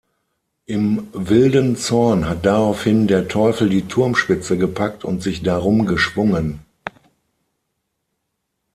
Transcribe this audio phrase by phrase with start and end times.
[0.65, 6.63] Im wilden Zorn hat daraufhin der Teufel die Turmspitze gepackt und sich darum geschwungen.